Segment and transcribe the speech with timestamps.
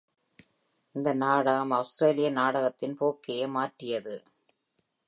[0.95, 4.15] இந்த நாடகம் ஆஸ்திரேலிய நாடகத்தின் போக்கையே மாற்றியது.